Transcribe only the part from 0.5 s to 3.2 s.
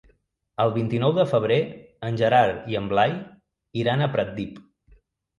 El vint-i-nou de febrer en Gerard i en Blai